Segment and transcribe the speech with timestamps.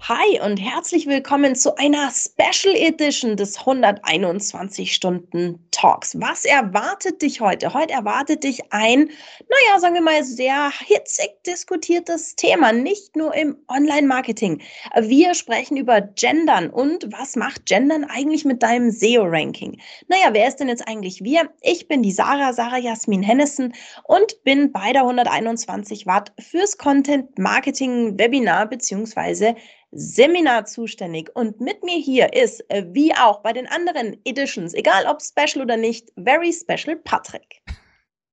[0.00, 6.18] Hi und herzlich willkommen zu einer Special Edition des 121 Stunden Talks.
[6.18, 7.74] Was erwartet dich heute?
[7.74, 13.58] Heute erwartet dich ein, naja, sagen wir mal, sehr hitzig diskutiertes Thema, nicht nur im
[13.68, 14.62] Online-Marketing.
[14.98, 19.78] Wir sprechen über Gendern und was macht Gendern eigentlich mit deinem SEO-Ranking?
[20.06, 21.50] Naja, wer ist denn jetzt eigentlich wir?
[21.60, 23.74] Ich bin die Sarah, Sarah Jasmin Hennessen
[24.04, 29.54] und bin bei der 121 Watt fürs Content Marketing Webinar beziehungsweise
[29.90, 31.30] Seminar zuständig.
[31.34, 35.64] Und mit mir hier ist, äh, wie auch bei den anderen Editions, egal ob special
[35.64, 37.62] oder nicht, very special Patrick.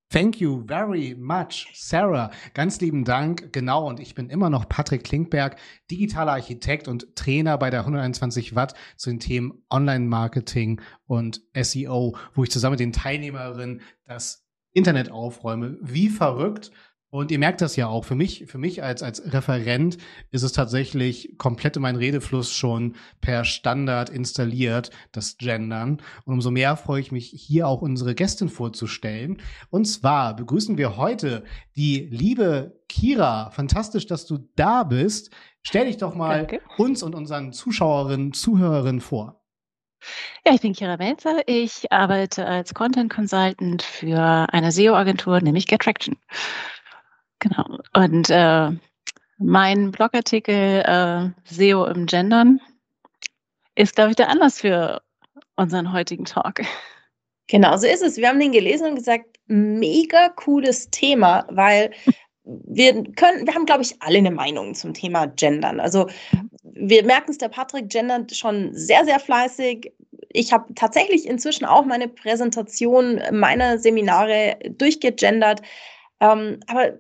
[0.09, 2.31] Thank you very much, Sarah.
[2.54, 3.52] Ganz lieben Dank.
[3.52, 5.58] Genau, und ich bin immer noch Patrick Klinkberg,
[5.91, 12.44] digitaler Architekt und Trainer bei der 121 Watt zu den Themen Online-Marketing und SEO, wo
[12.44, 15.78] ich zusammen mit den Teilnehmerinnen das Internet aufräume.
[15.81, 16.72] Wie verrückt.
[17.16, 18.03] Und ihr merkt das ja auch.
[18.03, 19.97] Für mich, für mich als, als Referent
[20.31, 26.02] ist es tatsächlich komplett in meinen Redefluss schon per Standard installiert, das Gendern.
[26.25, 29.41] Und umso mehr freue ich mich, hier auch unsere Gästin vorzustellen.
[29.69, 31.45] Und zwar begrüßen wir heute
[31.77, 33.50] die liebe Kira.
[33.52, 35.31] Fantastisch, dass du da bist.
[35.61, 36.61] Stell dich doch mal Danke.
[36.77, 39.41] uns und unseren Zuschauerinnen, Zuhörerinnen vor.
[40.45, 41.47] Ja, ich bin Kira Melzer.
[41.47, 46.17] Ich arbeite als Content Consultant für eine SEO-Agentur, nämlich GetTraction.
[47.45, 47.77] Genau.
[47.93, 48.71] Und äh,
[49.38, 52.59] mein Blogartikel äh, SEO im Gendern
[53.75, 55.01] ist, glaube ich, der Anlass für
[55.55, 56.61] unseren heutigen Talk.
[57.47, 58.17] Genau, so ist es.
[58.17, 61.91] Wir haben den gelesen und gesagt, mega cooles Thema, weil
[62.43, 65.79] wir können, wir haben, glaube ich, alle eine Meinung zum Thema Gendern.
[65.79, 66.07] Also
[66.63, 69.91] wir merken es, der Patrick gendert schon sehr, sehr fleißig.
[70.29, 75.61] Ich habe tatsächlich inzwischen auch meine Präsentation meiner Seminare durchgegendert.
[76.20, 77.00] Ähm, aber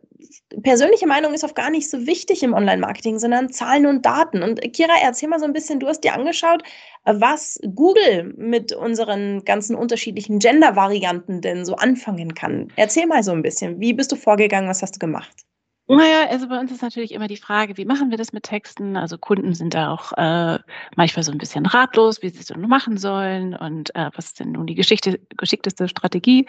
[0.61, 4.43] persönliche Meinung ist oft gar nicht so wichtig im Online-Marketing, sondern Zahlen und Daten.
[4.43, 6.63] Und Kira, erzähl mal so ein bisschen, du hast dir angeschaut,
[7.03, 12.71] was Google mit unseren ganzen unterschiedlichen Gender-Varianten denn so anfangen kann.
[12.75, 15.45] Erzähl mal so ein bisschen, wie bist du vorgegangen, was hast du gemacht?
[15.87, 18.97] Naja, also bei uns ist natürlich immer die Frage, wie machen wir das mit Texten?
[18.97, 20.57] Also Kunden sind da auch äh,
[20.95, 24.39] manchmal so ein bisschen ratlos, wie sie es denn machen sollen und äh, was ist
[24.39, 26.47] denn nun die Geschichte, geschickteste Strategie?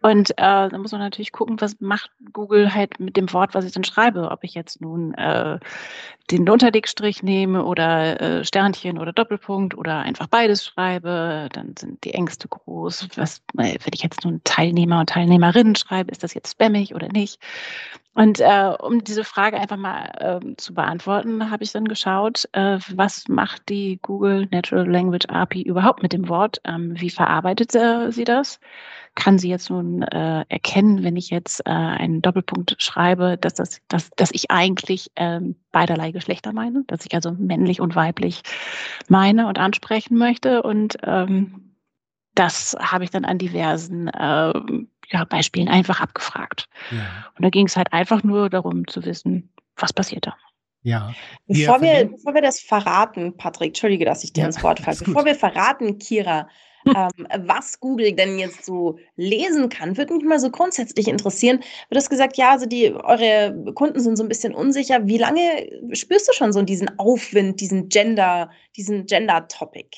[0.00, 0.34] Und äh,
[0.68, 3.84] da muss man natürlich gucken, was macht Google halt mit dem Wort, was ich dann
[3.84, 4.32] schreibe.
[4.32, 5.60] Ob ich jetzt nun äh,
[6.32, 12.14] den Unterlegstrich nehme oder äh, Sternchen oder Doppelpunkt oder einfach beides schreibe, dann sind die
[12.14, 13.10] Ängste groß.
[13.14, 17.08] Was, äh, wenn ich jetzt nun Teilnehmer und Teilnehmerinnen schreibe, ist das jetzt spammig oder
[17.08, 17.38] nicht?
[18.14, 22.78] Und äh, um diese Frage einfach mal äh, zu beantworten, habe ich dann geschaut, äh,
[22.94, 26.60] was macht die Google Natural Language API überhaupt mit dem Wort?
[26.64, 28.60] Ähm, wie verarbeitet äh, sie das?
[29.14, 33.80] Kann sie jetzt nun äh, erkennen, wenn ich jetzt äh, einen Doppelpunkt schreibe, dass, das,
[33.88, 38.42] dass, dass ich eigentlich ähm, beiderlei Geschlechter meine, dass ich also männlich und weiblich
[39.08, 40.62] meine und ansprechen möchte?
[40.62, 41.74] Und ähm,
[42.34, 44.52] das habe ich dann an diversen äh,
[45.12, 46.68] ja, Beispielen einfach abgefragt.
[46.90, 47.26] Ja.
[47.36, 50.36] Und da ging es halt einfach nur darum zu wissen, was passiert da.
[50.82, 51.14] Ja.
[51.46, 54.98] Bevor wir, bevor wir das verraten, Patrick, entschuldige, dass ich dir ja, ins Wort falle,
[54.98, 56.48] bevor wir verraten, Kira,
[56.86, 61.60] ähm, was Google denn jetzt so lesen kann, würde mich mal so grundsätzlich interessieren.
[61.90, 65.06] Du hast gesagt, ja, also die, eure Kunden sind so ein bisschen unsicher.
[65.06, 69.90] Wie lange spürst du schon so diesen Aufwind, diesen Gender, diesen Gender-Topic?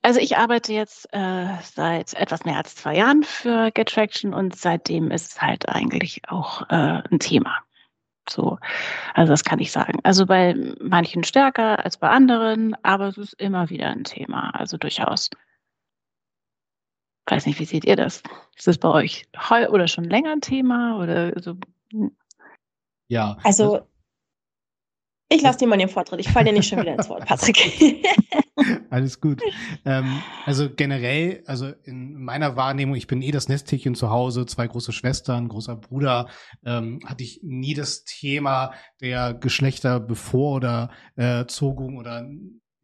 [0.00, 5.10] Also ich arbeite jetzt äh, seit etwas mehr als zwei Jahren für GetTraction und seitdem
[5.10, 7.58] ist es halt eigentlich auch äh, ein Thema.
[8.28, 8.58] So,
[9.14, 9.98] also das kann ich sagen.
[10.04, 14.50] Also bei manchen stärker als bei anderen, aber es ist immer wieder ein Thema.
[14.54, 15.28] Also durchaus.
[17.26, 18.22] Weiß nicht, wie seht ihr das?
[18.56, 21.56] Ist das bei euch heu oder schon länger ein Thema oder so?
[23.08, 23.36] Ja.
[23.42, 23.86] Also
[25.34, 26.20] ich lasse dir mal den Vortritt.
[26.20, 28.04] Ich falle dir nicht schon wieder ins Wort, Patrick.
[28.90, 29.40] Alles gut.
[29.84, 34.66] Ähm, also generell, also in meiner Wahrnehmung, ich bin eh das Nesthäkchen zu Hause, zwei
[34.66, 36.28] große Schwestern, großer Bruder,
[36.64, 42.28] ähm, hatte ich nie das Thema der Geschlechterbevor- oder äh, Zogung oder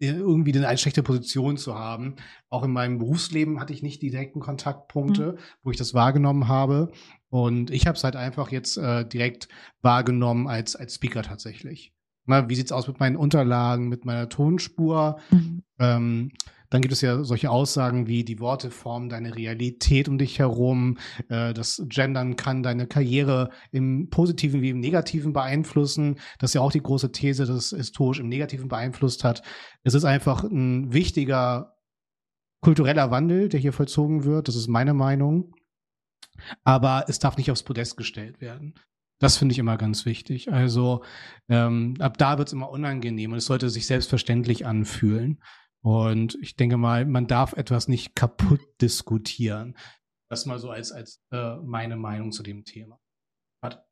[0.00, 2.16] irgendwie eine schlechte Position zu haben.
[2.48, 5.38] Auch in meinem Berufsleben hatte ich nicht die direkten Kontaktpunkte, mhm.
[5.62, 6.92] wo ich das wahrgenommen habe.
[7.30, 9.48] Und ich habe es halt einfach jetzt äh, direkt
[9.82, 11.92] wahrgenommen als, als Speaker tatsächlich.
[12.28, 15.18] Na, wie sieht's aus mit meinen Unterlagen, mit meiner Tonspur?
[15.30, 15.62] Mhm.
[15.78, 16.30] Ähm,
[16.70, 20.98] Dann gibt es ja solche Aussagen wie die Worte formen deine Realität um dich herum.
[21.30, 26.18] Äh, das Gendern kann deine Karriere im Positiven wie im Negativen beeinflussen.
[26.38, 29.42] Das ist ja auch die große These, dass es historisch im Negativen beeinflusst hat.
[29.82, 31.74] Es ist einfach ein wichtiger
[32.60, 34.48] kultureller Wandel, der hier vollzogen wird.
[34.48, 35.54] Das ist meine Meinung.
[36.64, 38.74] Aber es darf nicht aufs Podest gestellt werden.
[39.20, 40.52] Das finde ich immer ganz wichtig.
[40.52, 41.02] Also
[41.48, 45.42] ähm, ab da wird es immer unangenehm und es sollte sich selbstverständlich anfühlen.
[45.80, 49.76] Und ich denke mal, man darf etwas nicht kaputt diskutieren.
[50.30, 53.00] Das mal so als, als äh, meine Meinung zu dem Thema.
[53.62, 53.82] Warte.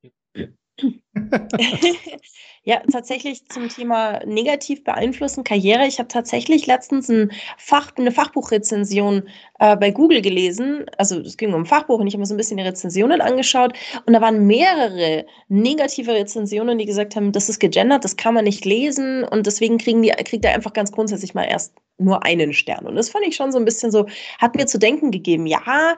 [2.65, 5.87] Ja, tatsächlich zum Thema negativ beeinflussen Karriere.
[5.87, 9.29] Ich habe tatsächlich letztens ein Fach, eine Fachbuchrezension
[9.61, 10.87] äh, bei Google gelesen.
[10.99, 13.21] Also es ging um ein Fachbuch und ich habe mir so ein bisschen die Rezensionen
[13.21, 13.73] angeschaut.
[14.05, 18.45] Und da waren mehrere negative Rezensionen, die gesagt haben, das ist gegendert, das kann man
[18.45, 22.53] nicht lesen und deswegen kriegen die, kriegt er einfach ganz grundsätzlich mal erst nur einen
[22.53, 22.87] Stern.
[22.87, 24.07] Und das fand ich schon so ein bisschen so,
[24.39, 25.97] hat mir zu denken gegeben, ja,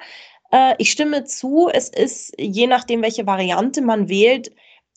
[0.53, 4.53] äh, ich stimme zu, es ist, je nachdem, welche Variante man wählt,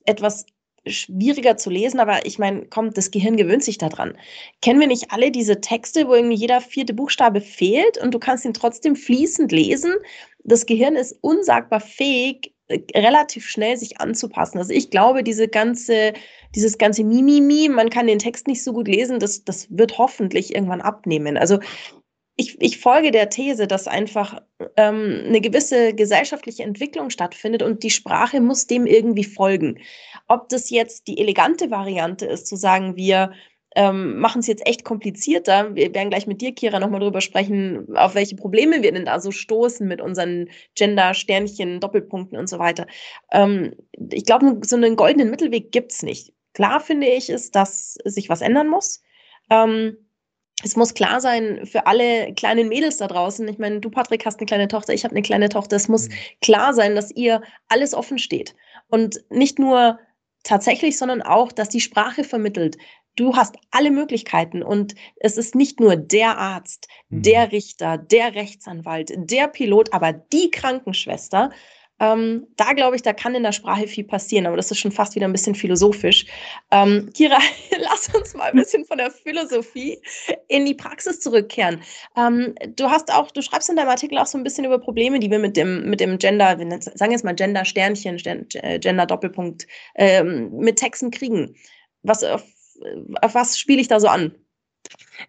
[0.05, 0.45] etwas
[0.87, 4.17] schwieriger zu lesen, aber ich meine, kommt, das Gehirn gewöhnt sich daran.
[4.61, 8.45] Kennen wir nicht alle diese Texte, wo irgendwie jeder vierte Buchstabe fehlt und du kannst
[8.45, 9.93] ihn trotzdem fließend lesen?
[10.43, 14.57] Das Gehirn ist unsagbar fähig, äh, relativ schnell sich anzupassen.
[14.57, 16.13] Also ich glaube, diese ganze,
[16.55, 20.55] dieses ganze Mimimi, man kann den Text nicht so gut lesen, das, das wird hoffentlich
[20.55, 21.37] irgendwann abnehmen.
[21.37, 21.59] Also
[22.35, 24.41] ich, ich folge der These, dass einfach
[24.77, 29.79] ähm, eine gewisse gesellschaftliche Entwicklung stattfindet und die Sprache muss dem irgendwie folgen.
[30.27, 33.31] Ob das jetzt die elegante Variante ist, zu sagen, wir
[33.75, 35.75] ähm, machen es jetzt echt komplizierter.
[35.75, 39.19] Wir werden gleich mit dir, Kira, nochmal drüber sprechen, auf welche Probleme wir denn da
[39.19, 42.87] so stoßen mit unseren Gender-Sternchen, Doppelpunkten und so weiter.
[43.31, 43.73] Ähm,
[44.11, 46.33] ich glaube, so einen goldenen Mittelweg gibt es nicht.
[46.53, 49.01] Klar finde ich es, dass sich was ändern muss.
[49.49, 49.97] Ähm,
[50.63, 53.47] es muss klar sein für alle kleinen Mädels da draußen.
[53.47, 55.75] Ich meine, du, Patrick, hast eine kleine Tochter, ich habe eine kleine Tochter.
[55.75, 56.13] Es muss mhm.
[56.41, 58.55] klar sein, dass ihr alles offen steht.
[58.87, 59.99] Und nicht nur
[60.43, 62.77] tatsächlich, sondern auch, dass die Sprache vermittelt.
[63.15, 67.23] Du hast alle Möglichkeiten und es ist nicht nur der Arzt, mhm.
[67.23, 71.51] der Richter, der Rechtsanwalt, der Pilot, aber die Krankenschwester,
[72.01, 74.91] ähm, da glaube ich, da kann in der Sprache viel passieren, aber das ist schon
[74.91, 76.25] fast wieder ein bisschen philosophisch.
[76.71, 77.37] Ähm, Kira,
[77.79, 80.01] lass uns mal ein bisschen von der Philosophie
[80.47, 81.79] in die Praxis zurückkehren.
[82.17, 85.19] Ähm, du hast auch, du schreibst in deinem Artikel auch so ein bisschen über Probleme,
[85.19, 89.67] die wir mit dem, mit dem Gender, wir sagen jetzt mal Gender Sternchen, Gender Doppelpunkt,
[89.93, 91.55] ähm, mit Texten kriegen.
[92.01, 92.43] Was, auf,
[93.21, 94.33] auf was spiele ich da so an?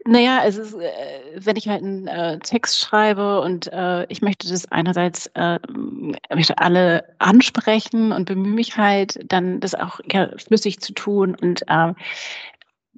[0.04, 0.90] Naja, es ist, äh,
[1.36, 5.58] wenn ich halt einen äh, Text schreibe und äh, ich möchte das einerseits äh,
[6.34, 11.36] möchte alle ansprechen und bemühe mich halt, dann das auch ja, flüssig zu tun.
[11.40, 11.94] Und äh,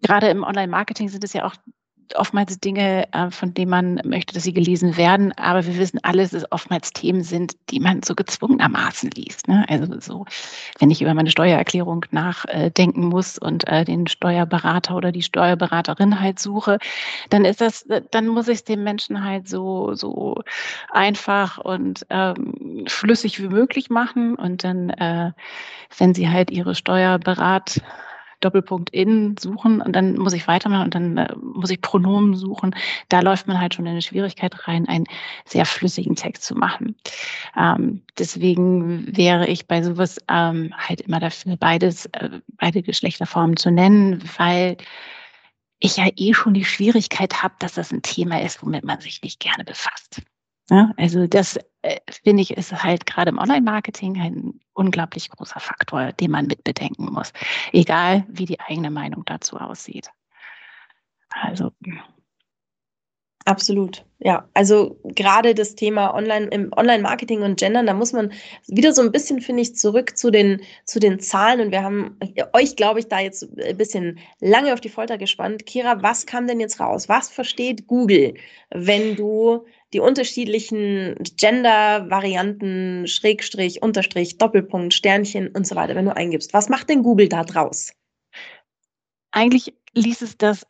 [0.03, 1.55] gerade im Online-Marketing sind es ja auch
[2.15, 6.23] oftmals Dinge, äh, von denen man möchte, dass sie gelesen werden, aber wir wissen alle,
[6.23, 9.49] dass es oftmals Themen sind, die man so gezwungenermaßen liest.
[9.49, 9.65] Ne?
[9.69, 10.27] Also so,
[10.79, 16.39] wenn ich über meine Steuererklärung nachdenken muss und äh, den Steuerberater oder die Steuerberaterin halt
[16.39, 16.79] suche,
[17.31, 20.37] dann ist das, dann muss ich es dem Menschen halt so, so
[20.91, 24.35] einfach und ähm, flüssig wie möglich machen.
[24.35, 25.33] Und dann, äh,
[25.99, 27.81] wenn sie halt ihre Steuerberat
[28.45, 32.75] Doppelpunkt in suchen und dann muss ich weitermachen und dann äh, muss ich Pronomen suchen.
[33.09, 35.07] Da läuft man halt schon in eine Schwierigkeit rein, einen
[35.45, 36.97] sehr flüssigen Text zu machen.
[37.57, 43.71] Ähm, deswegen wäre ich bei sowas ähm, halt immer dafür, beides, äh, beide Geschlechterformen zu
[43.71, 44.77] nennen, weil
[45.79, 49.23] ich ja eh schon die Schwierigkeit habe, dass das ein Thema ist, womit man sich
[49.23, 50.23] nicht gerne befasst.
[50.71, 56.13] Ja, also das äh, finde ich ist halt gerade im Online-Marketing ein unglaublich großer Faktor,
[56.13, 57.33] den man mitbedenken muss,
[57.73, 60.11] egal wie die eigene Meinung dazu aussieht.
[61.31, 61.73] Also
[63.47, 64.49] Absolut, ja.
[64.55, 68.33] Also gerade das Thema Online im Online-Marketing und Gendern, da muss man
[68.69, 71.61] wieder so ein bisschen, finde ich, zurück zu den, zu den Zahlen.
[71.61, 72.19] Und wir haben
[72.55, 75.67] euch, glaube ich, da jetzt ein bisschen lange auf die Folter gespannt.
[75.67, 77.11] Kira, was kam denn jetzt raus?
[77.11, 78.33] Was versteht Google,
[78.71, 86.53] wenn du die unterschiedlichen Gender-Varianten, Schrägstrich, Unterstrich, Doppelpunkt, Sternchen und so weiter, wenn du eingibst.
[86.53, 87.93] Was macht denn Google da draus?
[89.31, 90.67] Eigentlich ließ es das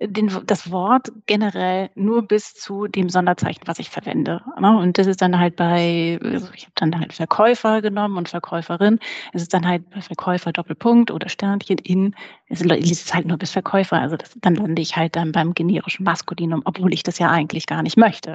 [0.00, 4.42] den, das Wort generell nur bis zu dem Sonderzeichen, was ich verwende.
[4.60, 4.78] Ne?
[4.78, 9.00] Und das ist dann halt bei, also ich habe dann halt Verkäufer genommen und Verkäuferin.
[9.32, 12.14] Es ist dann halt bei Verkäufer Doppelpunkt oder Sternchen in.
[12.48, 14.00] Es liest es halt nur bis Verkäufer.
[14.00, 17.66] Also das, dann lande ich halt dann beim generischen Maskulinum, obwohl ich das ja eigentlich
[17.66, 18.34] gar nicht möchte.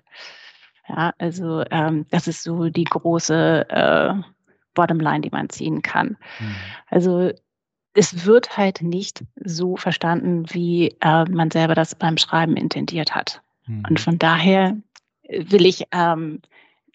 [0.89, 4.13] Ja, also ähm, das ist so die große äh,
[4.73, 6.17] Bottomline, die man ziehen kann.
[6.39, 6.55] Mhm.
[6.89, 7.31] Also
[7.93, 13.41] es wird halt nicht so verstanden, wie äh, man selber das beim Schreiben intendiert hat.
[13.67, 13.83] Mhm.
[13.89, 14.77] Und von daher
[15.29, 16.41] will ich ähm,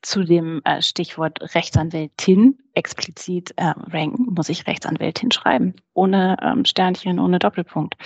[0.02, 5.74] zu dem äh, Stichwort Rechtsanwältin explizit äh, ranken, muss ich Rechtsanwältin schreiben.
[5.94, 7.96] Ohne ähm, Sternchen, ohne Doppelpunkt.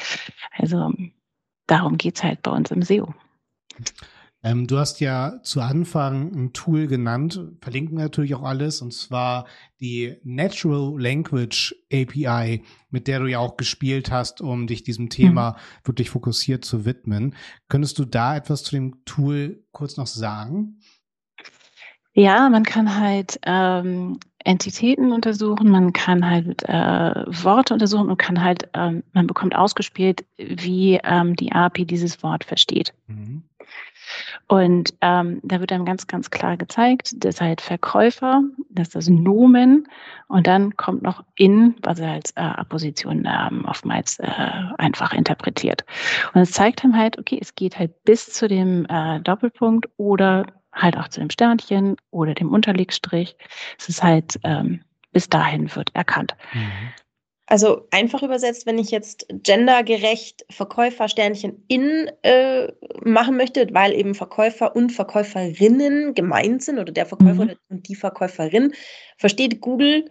[0.57, 0.93] Also
[1.67, 3.15] darum geht's halt bei uns im SEO.
[4.45, 9.47] Ähm, du hast ja zu Anfang ein Tool genannt, verlinken natürlich auch alles, und zwar
[9.81, 15.53] die Natural Language API, mit der du ja auch gespielt hast, um dich diesem Thema
[15.53, 15.87] mhm.
[15.87, 17.37] wirklich fokussiert zu widmen.
[17.69, 20.81] Könntest du da etwas zu dem Tool kurz noch sagen?
[22.15, 28.43] Ja, man kann halt ähm, Entitäten untersuchen, man kann halt äh, Worte untersuchen und kann
[28.43, 32.93] halt, ähm, man bekommt ausgespielt, wie ähm, die API dieses Wort versteht.
[33.07, 33.45] Mhm.
[34.49, 39.89] Und ähm, da wird dann ganz, ganz klar gezeigt, dass halt Verkäufer, dass das Nomen
[40.29, 44.27] und dann kommt noch in, was er als äh, Apposition ähm, oftmals äh,
[44.79, 45.85] einfach interpretiert.
[46.35, 50.47] Und es zeigt ihm halt, okay, es geht halt bis zu dem äh, Doppelpunkt oder
[50.73, 53.37] halt auch zu dem Sternchen oder dem Unterlegstrich.
[53.79, 56.35] Es ist halt, ähm, bis dahin wird erkannt.
[56.55, 56.93] Mhm.
[57.47, 62.73] Also einfach übersetzt, wenn ich jetzt gendergerecht Verkäufer Sternchen in äh,
[63.05, 67.57] machen möchte, weil eben Verkäufer und Verkäuferinnen gemeint sind oder der Verkäufer mhm.
[67.69, 68.73] und die Verkäuferin,
[69.19, 70.11] versteht Google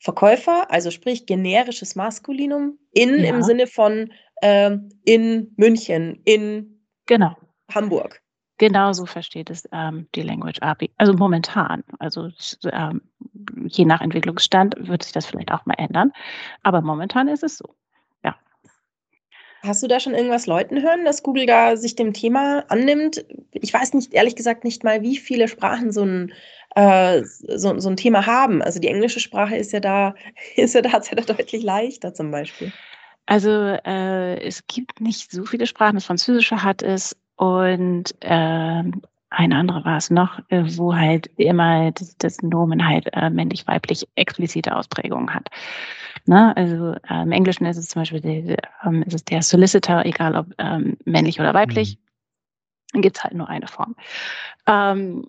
[0.00, 3.30] Verkäufer, also sprich generisches Maskulinum, in ja.
[3.30, 7.36] im Sinne von äh, in München, in genau.
[7.72, 8.21] Hamburg.
[8.62, 10.92] Genau so versteht es ähm, die Language API.
[10.96, 11.82] Also momentan.
[11.98, 12.30] Also
[12.70, 13.00] ähm,
[13.66, 16.12] je nach Entwicklungsstand wird sich das vielleicht auch mal ändern.
[16.62, 17.74] Aber momentan ist es so.
[18.22, 18.36] Ja.
[19.64, 23.24] Hast du da schon irgendwas Leuten hören, dass Google da sich dem Thema annimmt?
[23.50, 26.32] Ich weiß nicht, ehrlich gesagt, nicht mal, wie viele Sprachen so ein,
[26.76, 28.62] äh, so, so ein Thema haben.
[28.62, 30.14] Also die englische Sprache ist ja da,
[30.54, 32.72] ist ja da, ist ja da deutlich leichter zum Beispiel.
[33.26, 35.94] Also äh, es gibt nicht so viele Sprachen.
[35.94, 38.84] Das Französische hat es, und äh,
[39.30, 44.06] eine andere war es noch, äh, wo halt immer das, das Nomen halt äh, männlich-weiblich
[44.14, 45.48] explizite Ausprägungen hat.
[46.24, 46.56] Ne?
[46.56, 50.36] Also äh, im Englischen ist es zum Beispiel der, ähm, ist es der Solicitor, egal
[50.36, 51.98] ob ähm, männlich oder weiblich.
[52.94, 53.02] Mhm.
[53.02, 53.96] Gibt es halt nur eine Form.
[54.68, 55.26] Ähm,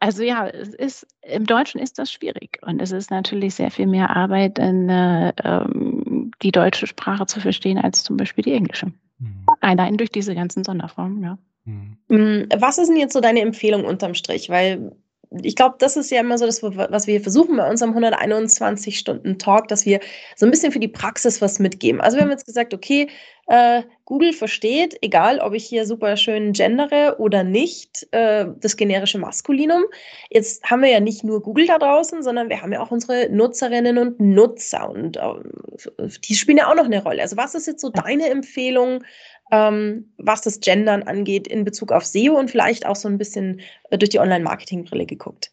[0.00, 3.86] also ja, es ist im Deutschen ist das schwierig und es ist natürlich sehr viel
[3.86, 8.90] mehr Arbeit, in, äh, ähm, die deutsche Sprache zu verstehen als zum Beispiel die englische.
[9.22, 9.46] Mhm.
[9.60, 11.38] Allein durch diese ganzen Sonderformen, ja.
[11.64, 11.96] Mhm.
[12.08, 14.48] Mm, was ist denn jetzt so deine Empfehlung unterm Strich?
[14.48, 14.96] Weil
[15.42, 19.86] ich glaube, das ist ja immer so das, was wir versuchen bei unserem 121-Stunden-Talk, dass
[19.86, 20.00] wir
[20.36, 22.00] so ein bisschen für die Praxis was mitgeben.
[22.00, 23.08] Also wir haben jetzt gesagt, okay,
[23.46, 29.18] äh, Google versteht, egal ob ich hier super schön gendere oder nicht, äh, das generische
[29.18, 29.84] Maskulinum.
[30.30, 33.28] Jetzt haben wir ja nicht nur Google da draußen, sondern wir haben ja auch unsere
[33.30, 37.22] Nutzerinnen und Nutzer und äh, die spielen ja auch noch eine Rolle.
[37.22, 39.02] Also was ist jetzt so deine Empfehlung,
[39.52, 43.60] ähm, was das Gendern angeht in Bezug auf SEO und vielleicht auch so ein bisschen
[43.90, 45.52] äh, durch die Online-Marketing-Brille geguckt?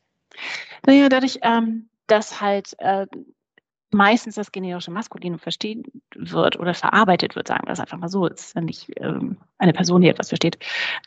[0.87, 3.05] Naja, dadurch, ähm, dass halt äh,
[3.91, 5.83] meistens das generische Maskulinum verstehen
[6.15, 9.73] wird oder verarbeitet wird, sagen wir das einfach mal so, ist ja nicht ähm, eine
[9.73, 10.57] Person, die etwas versteht,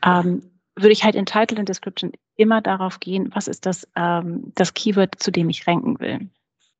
[0.04, 0.42] ähm,
[0.76, 4.74] würde ich halt in Title und Description immer darauf gehen, was ist das, ähm, das
[4.74, 6.28] Keyword, zu dem ich ranken will.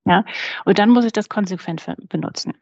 [0.04, 0.25] Ja,
[0.64, 2.54] und dann muss ich das konsequent benutzen.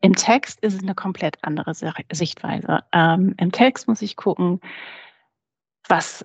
[0.00, 2.84] Im Text ist es eine komplett andere Sichtweise.
[2.92, 4.60] Ähm, Im Text muss ich gucken,
[5.88, 6.24] was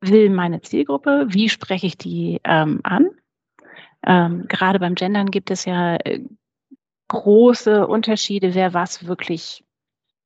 [0.00, 3.10] will meine Zielgruppe, wie spreche ich die ähm, an
[4.04, 6.20] ähm, gerade beim Gendern gibt es ja äh,
[7.08, 9.64] große Unterschiede, wer was wirklich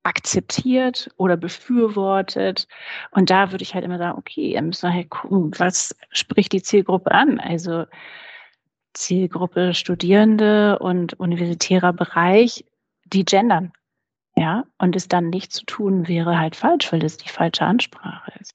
[0.03, 2.67] akzeptiert oder befürwortet.
[3.11, 6.53] Und da würde ich halt immer sagen, okay, dann müssen wir halt gucken, was spricht
[6.53, 7.39] die Zielgruppe an?
[7.39, 7.85] Also
[8.93, 12.65] Zielgruppe Studierende und universitärer Bereich,
[13.05, 13.71] die gendern.
[14.35, 18.31] Ja, und es dann nicht zu tun wäre halt falsch, weil es die falsche Ansprache
[18.39, 18.53] ist.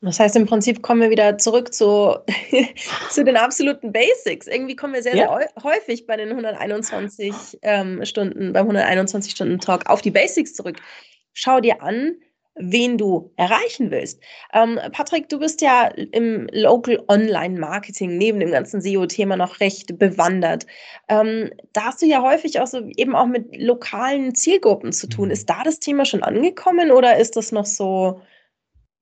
[0.00, 2.16] Das heißt, im Prinzip kommen wir wieder zurück zu,
[3.10, 4.46] zu den absoluten Basics.
[4.46, 5.36] Irgendwie kommen wir sehr, ja.
[5.36, 10.76] sehr häufig bei den 121 ähm, Stunden, beim 121 Stunden Talk auf die Basics zurück.
[11.32, 12.16] Schau dir an,
[12.56, 14.20] wen du erreichen willst.
[14.52, 19.98] Ähm, Patrick, du bist ja im Local Online Marketing neben dem ganzen SEO-Thema noch recht
[19.98, 20.66] bewandert.
[21.08, 25.26] Ähm, da hast du ja häufig auch so eben auch mit lokalen Zielgruppen zu tun.
[25.26, 25.32] Mhm.
[25.32, 28.20] Ist da das Thema schon angekommen oder ist das noch so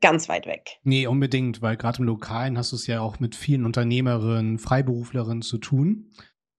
[0.01, 0.79] ganz weit weg.
[0.83, 5.43] Nee, unbedingt, weil gerade im Lokalen hast du es ja auch mit vielen Unternehmerinnen, Freiberuflerinnen
[5.43, 6.11] zu tun,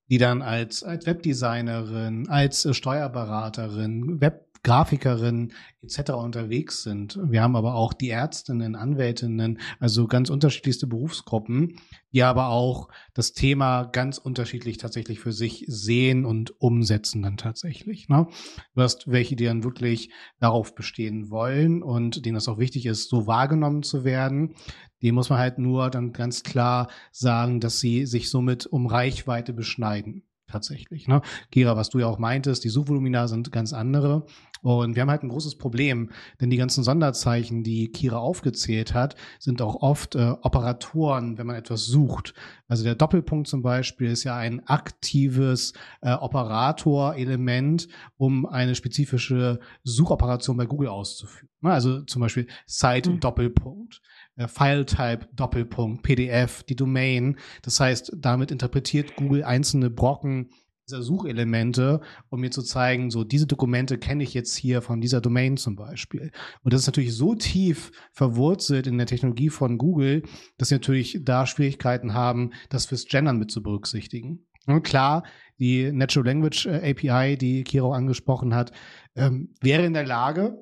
[0.10, 5.54] die dann als, als Webdesignerin, als äh, Steuerberaterin, Web Grafikerinnen
[5.84, 6.14] etc.
[6.14, 7.20] unterwegs sind.
[7.24, 11.80] Wir haben aber auch die Ärztinnen, Anwältinnen, also ganz unterschiedlichste Berufsgruppen,
[12.12, 18.10] die aber auch das Thema ganz unterschiedlich tatsächlich für sich sehen und umsetzen dann tatsächlich.
[18.10, 18.28] Ne?
[18.74, 23.08] Du hast welche, die dann wirklich darauf bestehen wollen und denen es auch wichtig ist,
[23.08, 24.56] so wahrgenommen zu werden.
[25.04, 29.54] Dem muss man halt nur dann ganz klar sagen, dass sie sich somit um Reichweite
[29.54, 31.08] beschneiden tatsächlich.
[31.08, 31.22] Ne?
[31.52, 34.26] Gira, was du ja auch meintest, die Suchvolumina sind ganz andere.
[34.62, 36.10] Und wir haben halt ein großes Problem,
[36.42, 41.56] denn die ganzen Sonderzeichen, die Kira aufgezählt hat, sind auch oft äh, Operatoren, wenn man
[41.56, 42.34] etwas sucht.
[42.68, 47.88] Also der Doppelpunkt zum Beispiel ist ja ein aktives äh, Operator-Element,
[48.18, 51.50] um eine spezifische Suchoperation bei Google auszuführen.
[51.62, 51.72] Ne?
[51.72, 54.02] Also zum Beispiel Site-Doppelpunkt.
[54.02, 54.25] Mhm.
[54.36, 57.38] Äh, File-Type, Doppelpunkt, PDF, die Domain.
[57.62, 60.50] Das heißt, damit interpretiert Google einzelne Brocken
[60.88, 65.20] dieser Suchelemente, um mir zu zeigen, so diese Dokumente kenne ich jetzt hier von dieser
[65.20, 66.32] Domain zum Beispiel.
[66.64, 70.24] Und das ist natürlich so tief verwurzelt in der Technologie von Google,
[70.58, 74.46] dass sie natürlich da Schwierigkeiten haben, das fürs Gendern mit zu berücksichtigen.
[74.68, 75.24] Und klar,
[75.60, 78.72] die Natural Language äh, API, die Kiro angesprochen hat,
[79.16, 80.58] ähm, wäre in der Lage,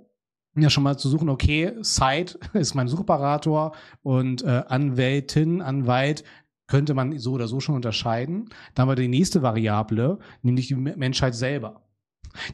[0.55, 6.23] ja schon mal zu suchen, okay, Site ist mein Suchoperator und äh, Anwältin, Anwalt
[6.67, 8.49] könnte man so oder so schon unterscheiden.
[8.73, 11.83] Dann haben wir die nächste Variable, nämlich die Menschheit selber.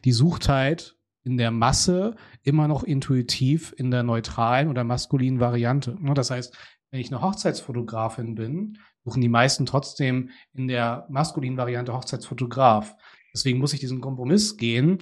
[0.03, 5.95] Die sucht halt in der Masse immer noch intuitiv in der neutralen oder maskulinen Variante.
[5.99, 6.57] Ne, das heißt,
[6.91, 12.95] wenn ich eine Hochzeitsfotografin bin, suchen die meisten trotzdem in der maskulinen Variante Hochzeitsfotograf.
[13.33, 14.99] Deswegen muss ich diesen Kompromiss gehen,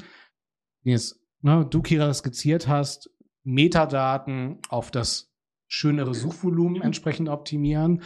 [0.84, 3.10] den jetzt ne, du, Kira, skizziert hast,
[3.44, 5.32] Metadaten auf das
[5.68, 8.04] schönere Suchvolumen entsprechend optimieren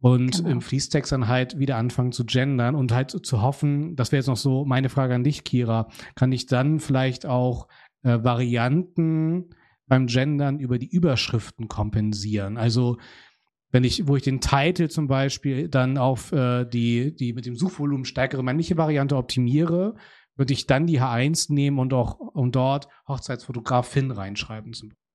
[0.00, 0.48] und genau.
[0.48, 4.28] im Fließtext dann halt wieder anfangen zu gendern und halt zu hoffen, das wäre jetzt
[4.28, 7.68] noch so meine Frage an dich, Kira, kann ich dann vielleicht auch
[8.02, 9.50] äh, Varianten
[9.86, 12.56] beim Gendern über die Überschriften kompensieren?
[12.56, 12.98] Also
[13.72, 17.56] wenn ich, wo ich den Titel zum Beispiel dann auf äh, die, die mit dem
[17.56, 19.96] Suchvolumen stärkere männliche Variante optimiere,
[20.36, 25.06] würde ich dann die H1 nehmen und auch und dort Hochzeitsfotografin reinschreiben zum Beispiel.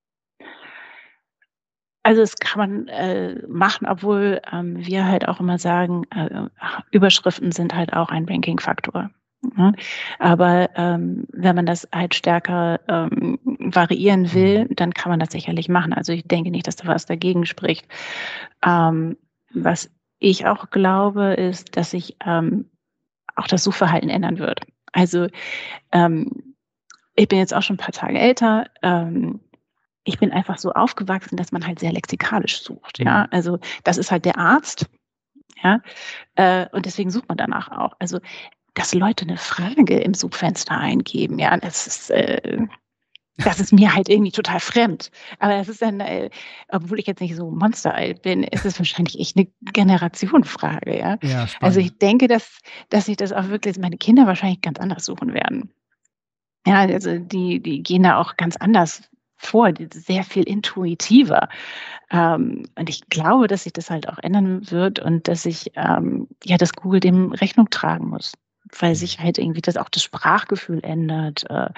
[2.04, 6.48] Also das kann man äh, machen, obwohl ähm, wir halt auch immer sagen, äh,
[6.90, 9.10] Überschriften sind halt auch ein Ranking-Faktor.
[9.56, 9.72] Ne?
[10.18, 14.74] Aber ähm, wenn man das halt stärker ähm, variieren will, mhm.
[14.76, 15.92] dann kann man das sicherlich machen.
[15.92, 17.86] Also ich denke nicht, dass da was dagegen spricht.
[18.64, 19.16] Ähm,
[19.52, 22.70] was ich auch glaube, ist, dass sich ähm,
[23.36, 24.60] auch das Suchverhalten ändern wird.
[24.92, 25.28] Also
[25.92, 26.54] ähm,
[27.14, 28.70] ich bin jetzt auch schon ein paar Tage älter.
[28.82, 29.40] Ähm,
[30.04, 32.98] ich bin einfach so aufgewachsen, dass man halt sehr lexikalisch sucht.
[32.98, 33.28] Ja, mhm.
[33.30, 34.88] also das ist halt der Arzt.
[35.62, 35.80] Ja,
[36.34, 37.94] äh, und deswegen sucht man danach auch.
[37.98, 38.18] Also
[38.74, 42.58] dass Leute eine Frage im Suchfenster eingeben, ja, das ist äh,
[43.38, 45.10] das ist mir halt irgendwie total fremd.
[45.38, 46.30] Aber das ist dann, äh,
[46.68, 51.18] obwohl ich jetzt nicht so monsteralt bin, ist es wahrscheinlich echt eine Generationenfrage, ja.
[51.22, 52.58] ja also ich denke, dass,
[52.90, 55.72] dass ich das auch wirklich, meine Kinder wahrscheinlich ganz anders suchen werden.
[56.66, 59.02] Ja, also die, die gehen da auch ganz anders
[59.36, 61.48] vor, sehr viel intuitiver.
[62.10, 66.28] Ähm, und ich glaube, dass sich das halt auch ändern wird und dass ich ähm,
[66.44, 68.34] ja, dass Google dem Rechnung tragen muss
[68.78, 71.44] weil sich halt irgendwie das auch das Sprachgefühl ändert.
[71.50, 71.68] Äh,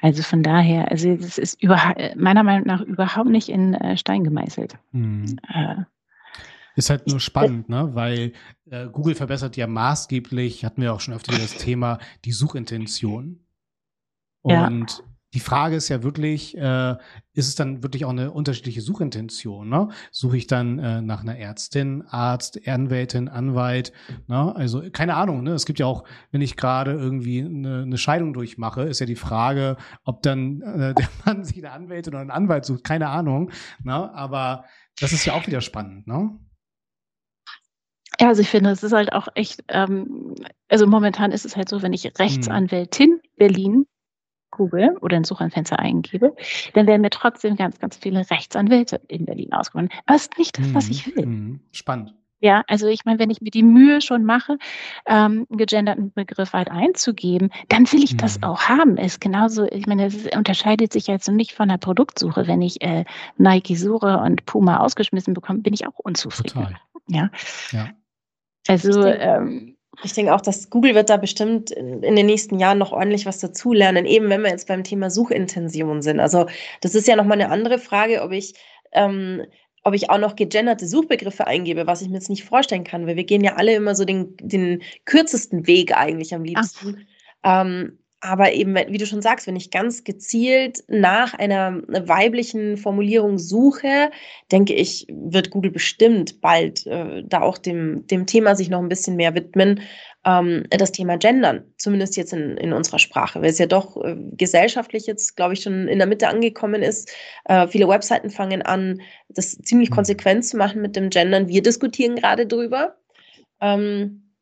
[0.00, 4.24] also von daher, also es ist über, meiner Meinung nach überhaupt nicht in äh, Stein
[4.24, 4.76] gemeißelt.
[4.92, 5.36] Mhm.
[6.74, 7.90] Ist halt nur spannend, ne?
[7.94, 8.32] weil
[8.70, 13.40] äh, Google verbessert ja maßgeblich, hatten wir auch schon öfter das Thema, die Suchintention.
[14.40, 16.96] Und ja die Frage ist ja wirklich, äh,
[17.32, 19.68] ist es dann wirklich auch eine unterschiedliche Suchintention?
[19.68, 19.88] Ne?
[20.10, 23.92] Suche ich dann äh, nach einer Ärztin, Arzt, Anwältin, Anwalt?
[24.26, 24.54] Ne?
[24.54, 25.42] Also keine Ahnung.
[25.42, 25.52] Ne?
[25.52, 29.16] Es gibt ja auch, wenn ich gerade irgendwie eine, eine Scheidung durchmache, ist ja die
[29.16, 32.84] Frage, ob dann äh, der Mann sich eine Anwältin oder einen Anwalt sucht.
[32.84, 33.50] Keine Ahnung.
[33.82, 34.14] Ne?
[34.14, 34.64] Aber
[35.00, 36.06] das ist ja auch wieder spannend.
[36.06, 36.38] Ne?
[38.20, 40.34] Ja, also ich finde, es ist halt auch echt, ähm,
[40.68, 42.12] also momentan ist es halt so, wenn ich hm.
[42.18, 43.86] Rechtsanwältin Berlin
[44.52, 46.36] Google oder in Suchanfenster eingebe,
[46.74, 49.90] dann werden mir trotzdem ganz, ganz viele Rechtsanwälte in Berlin ausgekommen.
[50.06, 51.26] Aber es ist nicht das, was ich will.
[51.26, 51.60] Mhm.
[51.72, 52.14] Spannend.
[52.42, 54.58] Ja, also ich meine, wenn ich mir die Mühe schon mache,
[55.06, 58.44] ähm, einen gegenderten Begriff halt einzugeben, dann will ich das mhm.
[58.44, 58.96] auch haben.
[58.96, 62.48] Ist genauso, ich meine, es unterscheidet sich jetzt nicht von der Produktsuche.
[62.48, 63.04] Wenn ich äh,
[63.36, 66.48] Nike suche und Puma ausgeschmissen bekomme, bin ich auch unzufrieden.
[66.48, 66.76] Total.
[67.06, 67.30] Ja.
[67.70, 67.90] ja.
[68.66, 72.92] Also ähm, ich denke auch, dass Google wird da bestimmt in, den nächsten Jahren noch
[72.92, 76.18] ordentlich was dazulernen, eben wenn wir jetzt beim Thema Suchintention sind.
[76.18, 76.46] Also
[76.80, 78.54] das ist ja nochmal eine andere Frage, ob ich,
[78.92, 79.44] ähm,
[79.84, 83.16] ob ich auch noch gegenderte Suchbegriffe eingebe, was ich mir jetzt nicht vorstellen kann, weil
[83.16, 87.06] wir gehen ja alle immer so den, den kürzesten Weg eigentlich am liebsten.
[87.44, 93.36] Ähm, aber eben, wie du schon sagst, wenn ich ganz gezielt nach einer weiblichen Formulierung
[93.36, 94.12] suche,
[94.52, 98.88] denke ich, wird Google bestimmt bald äh, da auch dem, dem Thema sich noch ein
[98.88, 99.80] bisschen mehr widmen,
[100.24, 104.14] ähm, das Thema Gendern, zumindest jetzt in, in unserer Sprache, weil es ja doch äh,
[104.36, 107.10] gesellschaftlich jetzt, glaube ich, schon in der Mitte angekommen ist.
[107.46, 109.94] Äh, viele Webseiten fangen an, das ziemlich mhm.
[109.94, 111.48] konsequent zu machen mit dem Gendern.
[111.48, 112.94] Wir diskutieren gerade drüber.
[113.60, 114.32] Ähm,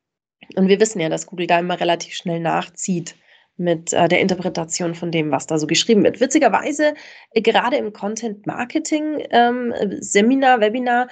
[0.55, 3.14] und wir wissen ja, dass Google da immer relativ schnell nachzieht
[3.61, 6.18] mit äh, der Interpretation von dem, was da so geschrieben wird.
[6.18, 6.94] Witzigerweise,
[7.33, 11.09] äh, gerade im Content Marketing ähm, Seminar, Webinar,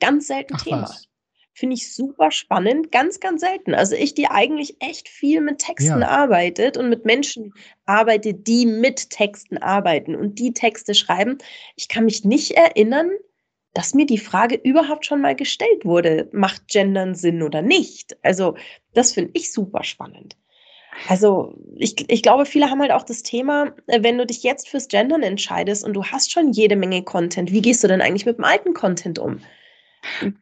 [0.00, 0.94] ganz selten Ach, Thema.
[1.54, 3.74] Finde ich super spannend, ganz, ganz selten.
[3.74, 6.08] Also ich, die eigentlich echt viel mit Texten ja.
[6.08, 7.52] arbeitet und mit Menschen
[7.84, 11.38] arbeitet, die mit Texten arbeiten und die Texte schreiben.
[11.76, 13.10] Ich kann mich nicht erinnern,
[13.74, 18.16] dass mir die Frage überhaupt schon mal gestellt wurde, macht Gendern Sinn oder nicht?
[18.22, 18.56] Also
[18.92, 20.36] das finde ich super spannend.
[21.08, 24.68] Also ich, ich glaube, viele haben halt auch das Thema, äh, wenn du dich jetzt
[24.68, 28.26] fürs Gendern entscheidest und du hast schon jede Menge Content, wie gehst du denn eigentlich
[28.26, 29.40] mit dem alten Content um?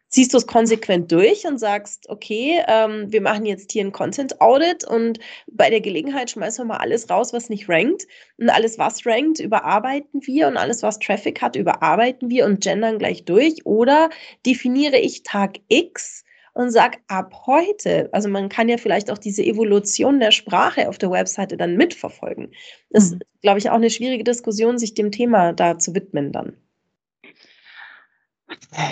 [0.08, 4.40] Ziehst du es konsequent durch und sagst, okay, ähm, wir machen jetzt hier ein Content
[4.40, 8.06] Audit und bei der Gelegenheit schmeißen wir mal alles raus, was nicht rankt.
[8.38, 12.98] Und alles, was rankt, überarbeiten wir und alles, was Traffic hat, überarbeiten wir und gendern
[12.98, 13.66] gleich durch.
[13.66, 14.08] Oder
[14.46, 16.24] definiere ich Tag X
[16.60, 20.98] und sag ab heute, also man kann ja vielleicht auch diese Evolution der Sprache auf
[20.98, 22.52] der Webseite dann mitverfolgen.
[22.90, 23.16] Das mhm.
[23.16, 26.52] ist, glaube ich, auch eine schwierige Diskussion, sich dem Thema da zu widmen dann.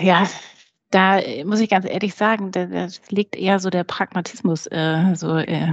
[0.03, 0.29] Ja,
[0.91, 5.37] da muss ich ganz ehrlich sagen, da, da liegt eher so der Pragmatismus äh, so
[5.37, 5.73] äh,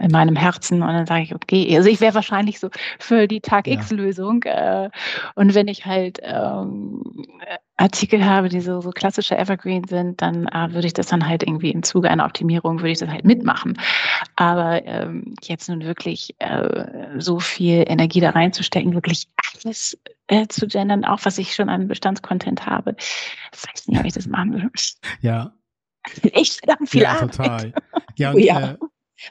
[0.00, 0.82] in meinem Herzen.
[0.82, 4.44] Und dann sage ich, okay, also ich wäre wahrscheinlich so für die Tag-X-Lösung.
[4.44, 4.90] Äh,
[5.34, 7.26] und wenn ich halt ähm,
[7.76, 11.42] Artikel habe, die so, so klassische Evergreen sind, dann äh, würde ich das dann halt
[11.42, 13.76] irgendwie im Zuge einer Optimierung würde ich das halt mitmachen.
[14.36, 19.26] Aber ähm, jetzt nun wirklich äh, so viel Energie da reinzustecken, wirklich
[19.64, 19.98] alles
[20.32, 24.26] äh, zu gendern, auch was ich schon an Bestandscontent habe, weiß nicht, ob ich das
[24.26, 24.70] machen würde.
[25.20, 25.54] Ja.
[26.22, 27.36] Echt verdammt viel ja, Arbeit.
[27.36, 27.72] total.
[28.16, 28.72] Ja, und, oh, ja.
[28.72, 28.76] Äh,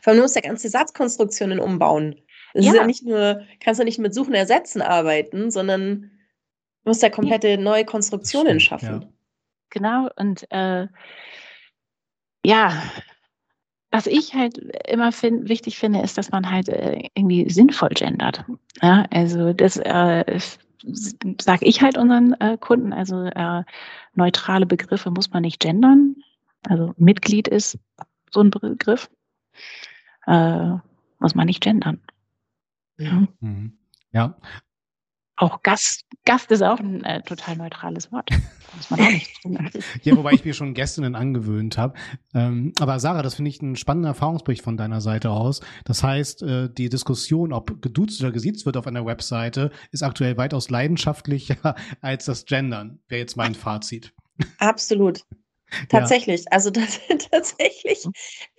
[0.02, 2.16] Vor allem du musst ja ganze Satzkonstruktionen umbauen.
[2.54, 2.72] Das ja.
[2.72, 6.12] ist ja nicht nur, kannst du nicht mit Suchen ersetzen arbeiten, sondern
[6.84, 9.02] Du musst ja komplette neue Konstruktionen schaffen.
[9.02, 9.10] Ja.
[9.70, 10.88] Genau, und äh,
[12.44, 12.82] ja,
[13.92, 18.44] was ich halt immer find, wichtig finde, ist, dass man halt äh, irgendwie sinnvoll gendert.
[18.82, 20.40] Ja, also das äh,
[20.84, 22.94] sage ich halt unseren äh, Kunden.
[22.94, 23.63] Also äh,
[24.13, 26.15] neutrale Begriffe muss man nicht gendern.
[26.67, 27.80] Also Mitglied ist
[28.30, 29.10] so ein Begriff.
[30.28, 30.76] Äh,
[31.20, 32.02] muss man nicht gendern.
[32.98, 33.28] Ja.
[33.39, 33.78] Mhm.
[34.12, 34.38] ja.
[35.41, 38.30] Auch Gast, Gast ist auch ein äh, total neutrales Wort.
[38.75, 39.58] Muss man auch nicht tun.
[40.04, 41.95] ja, wobei ich mir schon Gästinnen angewöhnt habe.
[42.36, 45.62] Ähm, aber Sarah, das finde ich einen spannenden Erfahrungsbericht von deiner Seite aus.
[45.84, 50.38] Das heißt, äh, die Diskussion, ob geduzt oder gesiezt wird auf einer Webseite, ist aktuell
[50.38, 54.13] weitaus leidenschaftlicher als das Gendern, wäre jetzt mein Fazit.
[54.60, 55.23] Absolut.
[55.89, 56.51] Tatsächlich, ja.
[56.51, 56.99] also das,
[57.32, 58.06] tatsächlich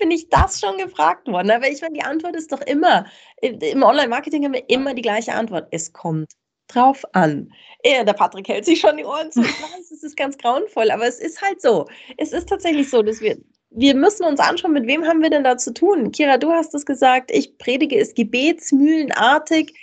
[0.01, 1.53] bin ich das schon gefragt worden.
[1.53, 3.07] Aber ich meine, die Antwort ist doch immer,
[3.40, 5.68] im Online-Marketing haben wir immer die gleiche Antwort.
[5.71, 6.33] Es kommt
[6.75, 7.53] drauf an.
[7.85, 9.41] Ja, der Patrick hält sich schon die Ohren zu.
[9.41, 11.87] Ich weiß, es ist ganz grauenvoll, aber es ist halt so.
[12.17, 13.39] Es ist tatsächlich so, dass wir,
[13.71, 16.13] wir müssen uns anschauen, mit wem haben wir denn da zu tun?
[16.13, 19.75] Kira, du hast es gesagt, ich predige es gebetsmühlenartig.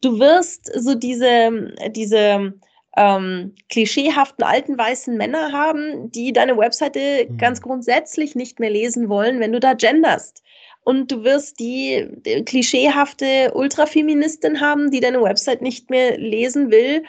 [0.00, 2.54] Du wirst so diese, diese
[2.96, 7.38] ähm, klischeehaften alten weißen Männer haben, die deine Webseite mhm.
[7.38, 10.42] ganz grundsätzlich nicht mehr lesen wollen, wenn du da genderst
[10.84, 17.04] und du wirst die, die klischeehafte Ultrafeministin haben, die deine Website nicht mehr lesen will,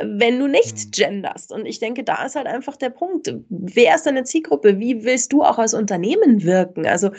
[0.00, 0.90] wenn du nicht mhm.
[0.92, 1.52] genderst.
[1.52, 3.32] Und ich denke, da ist halt einfach der Punkt.
[3.48, 4.78] Wer ist deine Zielgruppe?
[4.78, 6.86] Wie willst du auch als Unternehmen wirken?
[6.86, 7.10] Also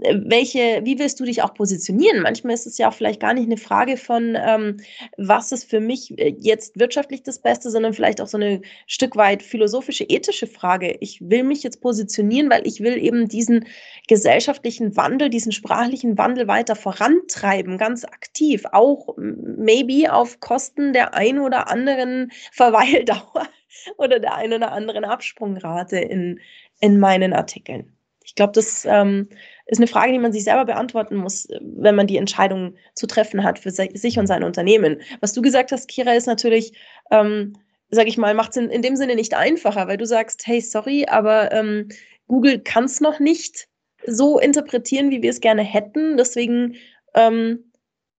[0.00, 2.22] welche, wie willst du dich auch positionieren?
[2.22, 4.78] Manchmal ist es ja auch vielleicht gar nicht eine Frage von, ähm,
[5.16, 9.16] was ist für mich äh, jetzt wirtschaftlich das Beste, sondern vielleicht auch so eine Stück
[9.16, 10.96] weit philosophische, ethische Frage.
[11.00, 13.66] Ich will mich jetzt positionieren, weil ich will eben diesen
[14.06, 21.38] gesellschaftlichen Wandel, diesen sprachlichen Wandel weiter vorantreiben, ganz aktiv, auch maybe auf Kosten der ein
[21.38, 23.48] oder anderen Verweildauer
[23.96, 26.40] oder der ein oder anderen Absprungrate in,
[26.80, 27.92] in meinen Artikeln.
[28.24, 29.28] Ich glaube, das ähm,
[29.68, 33.44] ist eine Frage, die man sich selber beantworten muss, wenn man die Entscheidung zu treffen
[33.44, 35.00] hat für sich und sein Unternehmen.
[35.20, 36.72] Was du gesagt hast, Kira, ist natürlich,
[37.10, 37.52] ähm,
[37.90, 40.60] sag ich mal, macht es in, in, dem Sinne nicht einfacher, weil du sagst, hey,
[40.60, 41.88] sorry, aber ähm,
[42.28, 43.68] Google kann es noch nicht
[44.06, 46.16] so interpretieren, wie wir es gerne hätten.
[46.16, 46.76] Deswegen
[47.14, 47.67] ähm,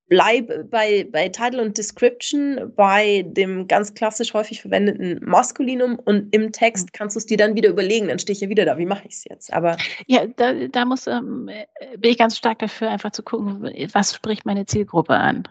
[0.10, 6.52] bleib bei, bei Title und Description bei dem ganz klassisch häufig verwendeten Maskulinum und im
[6.52, 6.91] Text mhm.
[6.93, 8.08] kannst du es dir dann wieder überlegen.
[8.08, 9.54] Dann stehe ich ja wieder da, wie mache ich es jetzt?
[9.54, 11.50] Aber ja, da, da muss, ähm,
[11.98, 15.43] bin ich ganz stark dafür, einfach zu gucken, was spricht meine Zielgruppe an.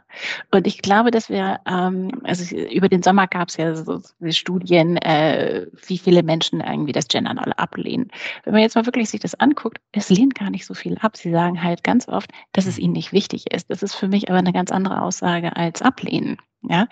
[0.51, 4.97] Und ich glaube, dass wir, ähm, also über den Sommer gab es ja so Studien,
[4.97, 8.11] äh, wie viele Menschen irgendwie das Gendern alle ablehnen.
[8.45, 11.17] Wenn man jetzt mal wirklich sich das anguckt, es lehnt gar nicht so viel ab.
[11.17, 13.71] Sie sagen halt ganz oft, dass es ihnen nicht wichtig ist.
[13.71, 16.39] Das ist für mich aber eine ganz andere Aussage als ablehnen.
[16.63, 16.89] Ja,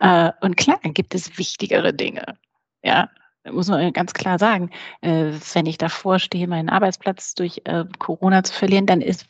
[0.00, 2.24] äh, und klar gibt es wichtigere Dinge.
[2.82, 3.10] Ja,
[3.50, 4.70] muss man ganz klar sagen,
[5.02, 9.26] äh, wenn ich davor stehe, meinen Arbeitsplatz durch äh, Corona zu verlieren, dann ist,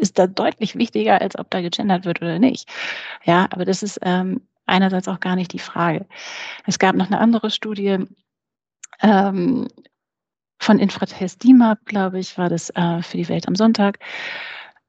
[0.00, 2.68] ist das deutlich wichtiger, als ob da gegendert wird oder nicht.
[3.24, 6.06] Ja, aber das ist ähm, einerseits auch gar nicht die Frage.
[6.66, 7.98] Es gab noch eine andere Studie
[9.02, 9.68] ähm,
[10.58, 13.98] von Infratest DIMAP, glaube ich, war das äh, für die Welt am Sonntag.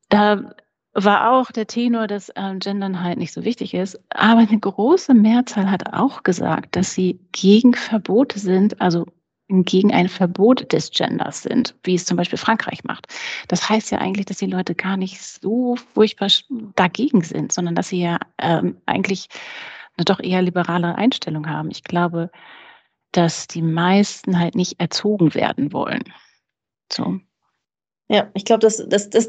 [0.09, 0.53] Da
[0.93, 3.99] war auch der Tenor, dass ähm, Gendern halt nicht so wichtig ist.
[4.09, 9.05] Aber eine große Mehrzahl hat auch gesagt, dass sie gegen Verbote sind, also
[9.49, 13.07] gegen ein Verbot des Genders sind, wie es zum Beispiel Frankreich macht.
[13.47, 16.29] Das heißt ja eigentlich, dass die Leute gar nicht so furchtbar
[16.75, 19.27] dagegen sind, sondern dass sie ja ähm, eigentlich
[19.97, 21.69] eine doch eher liberale Einstellung haben.
[21.69, 22.31] Ich glaube,
[23.11, 26.03] dass die meisten halt nicht erzogen werden wollen.
[26.91, 27.19] So.
[28.09, 29.27] Ja, ich glaube, das, das, das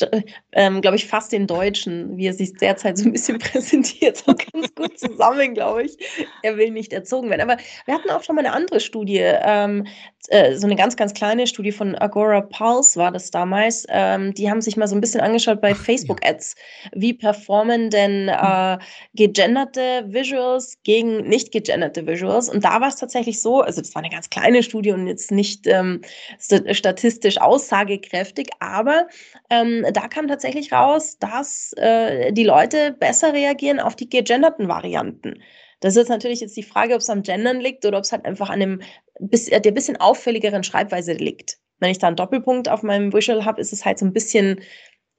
[0.52, 4.34] ähm, glaube ich, fast den Deutschen, wie er sich derzeit so ein bisschen präsentiert, so
[4.34, 5.96] ganz gut zusammen, glaube ich.
[6.42, 7.42] Er will nicht erzogen werden.
[7.42, 9.86] Aber wir hatten auch schon mal eine andere Studie, ähm,
[10.28, 13.84] äh, so eine ganz, ganz kleine Studie von Agora Pulse war das damals.
[13.88, 16.56] Ähm, die haben sich mal so ein bisschen angeschaut bei Facebook-Ads.
[16.94, 18.78] Wie performen denn äh,
[19.14, 22.48] gegenderte Visuals gegen nicht gegenderte Visuals?
[22.48, 25.30] Und da war es tatsächlich so, also das war eine ganz kleine Studie und jetzt
[25.30, 26.00] nicht ähm,
[26.38, 29.08] statistisch aussage aussagekräftig, aber
[29.50, 35.42] ähm, da kam tatsächlich raus, dass äh, die Leute besser reagieren auf die gegenderten Varianten.
[35.82, 38.12] Das ist jetzt natürlich jetzt die Frage, ob es am Gendern liegt oder ob es
[38.12, 38.80] halt einfach an dem
[39.18, 41.58] bisschen, der bisschen auffälligeren Schreibweise liegt.
[41.80, 44.60] Wenn ich da einen Doppelpunkt auf meinem Visual habe, ist es halt so ein bisschen,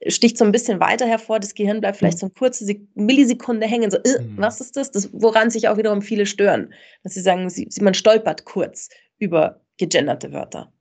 [0.06, 1.38] sticht so ein bisschen weiter hervor.
[1.38, 3.90] Das Gehirn bleibt vielleicht so eine kurze Millisekunde hängen.
[3.90, 4.38] So, äh, mhm.
[4.38, 4.90] was ist das?
[4.90, 5.10] das?
[5.12, 6.72] Woran sich auch wiederum viele stören.
[7.02, 10.72] Dass sie sagen, sie, man stolpert kurz über gegenderte Wörter.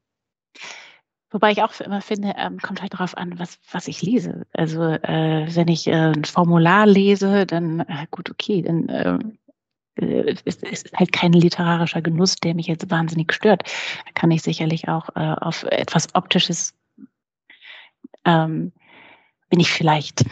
[1.30, 4.44] Wobei ich auch immer finde, ähm, kommt halt darauf an, was, was ich lese.
[4.54, 9.38] Also äh, wenn ich äh, ein Formular lese, dann äh, gut, okay, dann ähm,
[9.96, 13.64] äh, ist, ist halt kein literarischer Genuss, der mich jetzt wahnsinnig stört.
[14.06, 16.74] Da kann ich sicherlich auch äh, auf etwas Optisches
[18.26, 18.72] ähm,
[19.50, 20.26] bin ich vielleicht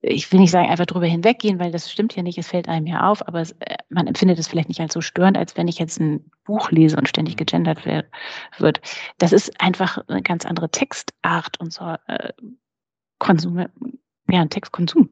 [0.00, 2.86] ich will nicht sagen, einfach drüber hinweggehen, weil das stimmt ja nicht, es fällt einem
[2.86, 5.68] ja auf, aber es, äh, man empfindet es vielleicht nicht als so störend, als wenn
[5.68, 7.38] ich jetzt ein Buch lese und ständig mhm.
[7.38, 8.80] gegendert wird.
[9.18, 12.32] Das ist einfach eine ganz andere Textart und so äh,
[13.18, 15.10] Konsum, ja, ein Textkonsum,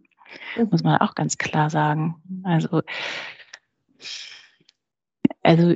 [0.56, 0.68] mhm.
[0.70, 2.16] muss man auch ganz klar sagen.
[2.44, 2.82] Also,
[5.42, 5.74] also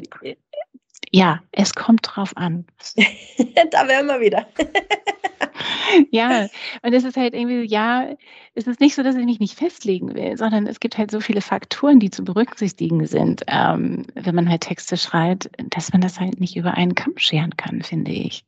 [1.12, 2.66] ja, es kommt drauf an.
[3.70, 4.46] da wären wir wieder.
[6.10, 6.46] ja,
[6.82, 8.14] und es ist halt irgendwie, ja,
[8.54, 11.20] es ist nicht so, dass ich mich nicht festlegen will, sondern es gibt halt so
[11.20, 16.20] viele Faktoren, die zu berücksichtigen sind, ähm, wenn man halt Texte schreibt, dass man das
[16.20, 18.44] halt nicht über einen Kamm scheren kann, finde ich.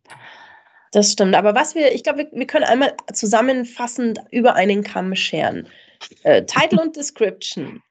[0.92, 1.34] Das stimmt.
[1.34, 5.66] Aber was wir, ich glaube, wir, wir, können einmal zusammenfassend über einen Kamm scheren.
[6.22, 7.82] Äh, Title und Description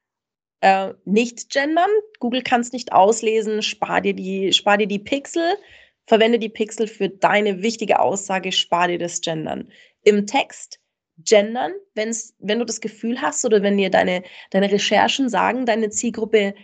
[0.62, 1.90] äh, nicht gendern.
[2.20, 3.62] Google kann es nicht auslesen.
[3.62, 5.56] Spar dir, die, spar dir die Pixel.
[6.08, 8.52] Verwende die Pixel für deine wichtige Aussage.
[8.52, 9.72] Spar dir das Gendern.
[10.04, 10.80] Im Text
[11.24, 15.90] gendern, wenn's, wenn du das Gefühl hast oder wenn dir deine, deine Recherchen sagen, deine
[15.90, 16.56] Zielgruppe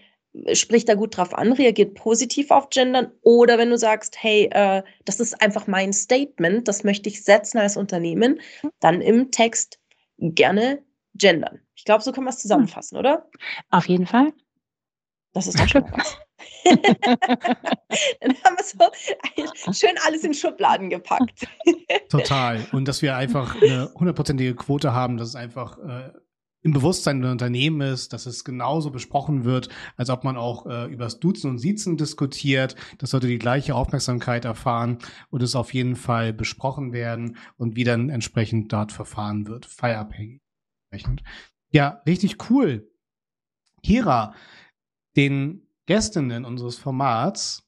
[0.54, 4.84] spricht da gut drauf an, reagiert positiv auf Gendern oder wenn du sagst, hey, äh,
[5.06, 8.40] das ist einfach mein Statement, das möchte ich setzen als Unternehmen,
[8.80, 9.80] dann im Text
[10.18, 10.84] gerne
[11.16, 11.62] gendern.
[11.78, 13.30] Ich glaube, so können wir es zusammenfassen, oder?
[13.70, 14.34] Auf jeden Fall.
[15.34, 16.18] Das ist doch schon was.
[16.66, 21.48] Dann haben wir so schön alles in Schubladen gepackt.
[22.10, 22.66] Total.
[22.72, 26.12] Und dass wir einfach eine hundertprozentige Quote haben, dass es einfach äh,
[26.64, 30.92] im Bewusstsein der Unternehmen ist, dass es genauso besprochen wird, als ob man auch äh,
[30.92, 32.76] über das Duzen und Siezen diskutiert.
[32.98, 34.98] Das sollte die gleiche Aufmerksamkeit erfahren
[35.30, 40.42] und es auf jeden Fall besprochen werden und wie dann entsprechend dort verfahren wird, feierabhängig
[40.90, 41.24] entsprechend.
[41.72, 42.90] Ja, richtig cool.
[43.84, 44.34] Kira,
[45.16, 47.68] den Gästinnen unseres Formats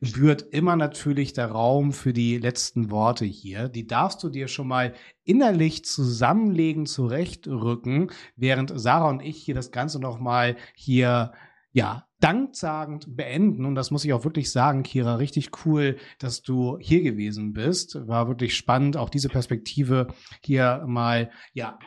[0.00, 3.68] gebührt immer natürlich der Raum für die letzten Worte hier.
[3.68, 9.72] Die darfst du dir schon mal innerlich zusammenlegen, zurechtrücken, während Sarah und ich hier das
[9.72, 11.32] Ganze nochmal hier,
[11.72, 13.64] ja, danksagend beenden.
[13.64, 18.06] Und das muss ich auch wirklich sagen, Kira, richtig cool, dass du hier gewesen bist.
[18.06, 20.08] War wirklich spannend, auch diese Perspektive
[20.42, 21.78] hier mal, ja,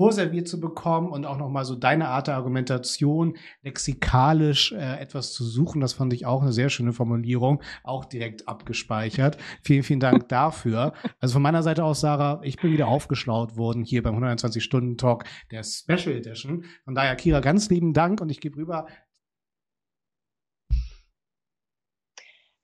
[0.00, 5.44] vorserviert zu bekommen und auch nochmal so deine Art der Argumentation lexikalisch äh, etwas zu
[5.44, 5.82] suchen.
[5.82, 9.36] Das fand ich auch eine sehr schöne Formulierung, auch direkt abgespeichert.
[9.62, 10.94] Vielen, vielen Dank dafür.
[11.18, 15.64] Also von meiner Seite aus, Sarah, ich bin wieder aufgeschlaut worden hier beim 120-Stunden-Talk der
[15.64, 16.64] Special Edition.
[16.86, 18.86] Von daher, Kira, ganz lieben Dank und ich gebe rüber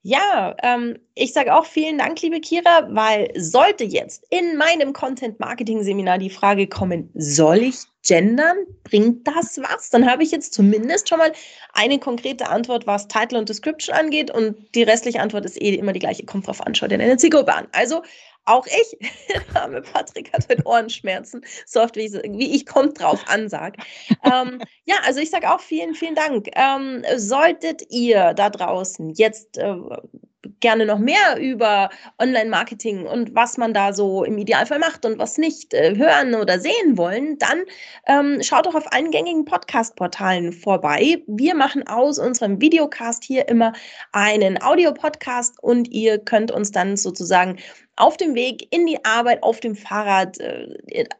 [0.08, 6.18] Ja, ähm, ich sage auch vielen Dank, liebe Kira, weil sollte jetzt in meinem Content-Marketing-Seminar
[6.18, 8.56] die Frage kommen, soll ich gendern?
[8.84, 9.90] Bringt das was?
[9.90, 11.32] Dann habe ich jetzt zumindest schon mal
[11.72, 15.92] eine konkrete Antwort, was Title und Description angeht und die restliche Antwort ist eh immer
[15.92, 16.24] die gleiche.
[16.24, 17.66] Kommt drauf an, schau dir deine Zielgruppe an.
[17.72, 18.02] Also
[18.46, 23.00] auch ich, der arme Patrick hat heute Ohrenschmerzen, so oft wie ich, wie ich kommt
[23.00, 23.76] drauf ansag.
[24.24, 26.48] ähm, ja, also ich sage auch vielen, vielen Dank.
[26.54, 29.74] Ähm, solltet ihr da draußen jetzt äh,
[30.60, 35.38] gerne noch mehr über Online-Marketing und was man da so im Idealfall macht und was
[35.38, 37.62] nicht äh, hören oder sehen wollen, dann
[38.06, 41.22] ähm, schaut doch auf allen gängigen Podcast-Portalen vorbei.
[41.26, 43.72] Wir machen aus unserem Videocast hier immer
[44.12, 47.58] einen Audio-Podcast und ihr könnt uns dann sozusagen
[47.96, 50.66] auf dem Weg in die Arbeit, auf dem Fahrrad, äh,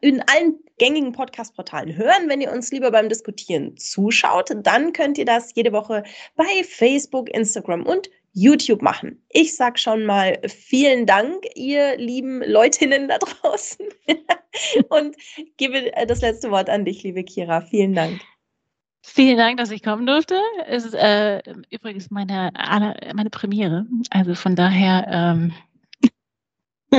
[0.01, 2.29] in allen gängigen Podcast-Portalen hören.
[2.29, 6.03] Wenn ihr uns lieber beim Diskutieren zuschaut, dann könnt ihr das jede Woche
[6.35, 9.19] bei Facebook, Instagram und YouTube machen.
[9.29, 13.87] Ich sag schon mal vielen Dank, ihr lieben Leutinnen da draußen.
[14.89, 15.15] Und
[15.57, 17.61] gebe äh, das letzte Wort an dich, liebe Kira.
[17.61, 18.21] Vielen Dank.
[19.01, 20.39] Vielen Dank, dass ich kommen durfte.
[20.67, 22.51] Es ist äh, übrigens meine,
[23.15, 23.87] meine Premiere.
[24.11, 25.53] Also von daher ähm,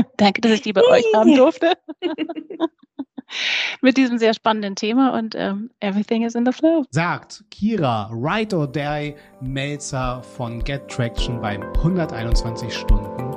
[0.16, 1.74] danke, dass ich die bei euch haben durfte.
[3.80, 6.84] mit diesem sehr spannenden Thema und ähm, everything is in the flow.
[6.90, 13.27] Sagt Kira Ride or Die Melzer von Get Traction beim 121 Stunden